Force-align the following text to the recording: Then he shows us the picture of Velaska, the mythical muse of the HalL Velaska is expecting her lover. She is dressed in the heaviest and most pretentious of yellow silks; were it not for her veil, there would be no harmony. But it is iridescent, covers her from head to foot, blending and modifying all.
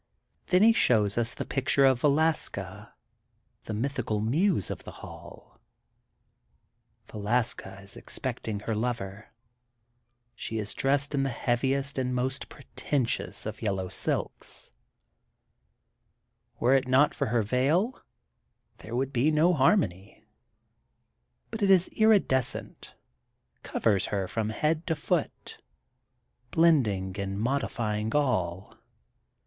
Then 0.47 0.63
he 0.63 0.73
shows 0.73 1.15
us 1.15 1.35
the 1.35 1.45
picture 1.45 1.85
of 1.85 2.01
Velaska, 2.01 2.91
the 3.65 3.73
mythical 3.75 4.19
muse 4.19 4.71
of 4.71 4.83
the 4.83 4.93
HalL 4.93 5.59
Velaska 7.07 7.79
is 7.83 7.95
expecting 7.95 8.61
her 8.61 8.73
lover. 8.73 9.27
She 10.33 10.57
is 10.57 10.73
dressed 10.73 11.13
in 11.13 11.21
the 11.21 11.29
heaviest 11.29 11.99
and 11.99 12.15
most 12.15 12.49
pretentious 12.49 13.45
of 13.45 13.61
yellow 13.61 13.89
silks; 13.89 14.71
were 16.59 16.73
it 16.73 16.87
not 16.87 17.13
for 17.13 17.27
her 17.27 17.43
veil, 17.43 18.01
there 18.79 18.95
would 18.95 19.13
be 19.13 19.29
no 19.29 19.53
harmony. 19.53 20.25
But 21.51 21.61
it 21.61 21.69
is 21.69 21.89
iridescent, 21.89 22.95
covers 23.61 24.07
her 24.07 24.27
from 24.27 24.49
head 24.49 24.87
to 24.87 24.95
foot, 24.95 25.59
blending 26.49 27.19
and 27.19 27.39
modifying 27.39 28.15
all. 28.15 28.75